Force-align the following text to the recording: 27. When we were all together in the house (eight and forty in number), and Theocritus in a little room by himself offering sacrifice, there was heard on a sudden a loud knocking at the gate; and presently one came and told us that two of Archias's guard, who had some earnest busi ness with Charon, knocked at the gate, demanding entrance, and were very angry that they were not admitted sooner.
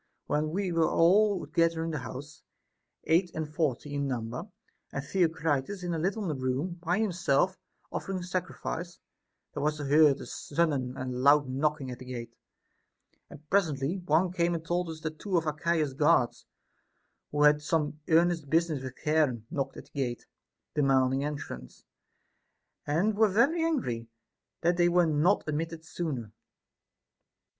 27. 0.25 0.47
When 0.47 0.51
we 0.55 0.71
were 0.71 0.89
all 0.89 1.45
together 1.45 1.83
in 1.83 1.91
the 1.91 1.99
house 1.99 2.41
(eight 3.03 3.29
and 3.35 3.47
forty 3.47 3.93
in 3.93 4.07
number), 4.07 4.49
and 4.91 5.03
Theocritus 5.05 5.83
in 5.83 5.93
a 5.93 5.99
little 5.99 6.23
room 6.23 6.79
by 6.81 6.97
himself 6.97 7.55
offering 7.91 8.23
sacrifice, 8.23 8.97
there 9.53 9.61
was 9.61 9.77
heard 9.77 10.15
on 10.17 10.21
a 10.23 10.25
sudden 10.25 10.97
a 10.97 11.05
loud 11.05 11.47
knocking 11.47 11.91
at 11.91 11.99
the 11.99 12.05
gate; 12.05 12.33
and 13.29 13.47
presently 13.51 13.99
one 13.99 14.31
came 14.31 14.55
and 14.55 14.65
told 14.65 14.89
us 14.89 15.01
that 15.01 15.19
two 15.19 15.37
of 15.37 15.45
Archias's 15.45 15.93
guard, 15.93 16.31
who 17.31 17.43
had 17.43 17.61
some 17.61 17.99
earnest 18.07 18.49
busi 18.49 18.71
ness 18.73 18.81
with 18.81 18.95
Charon, 19.03 19.45
knocked 19.51 19.77
at 19.77 19.83
the 19.85 19.91
gate, 19.91 20.25
demanding 20.73 21.23
entrance, 21.23 21.83
and 22.87 23.13
were 23.15 23.27
very 23.29 23.63
angry 23.63 24.07
that 24.61 24.77
they 24.77 24.89
were 24.89 25.05
not 25.05 25.43
admitted 25.47 25.85
sooner. 25.85 26.31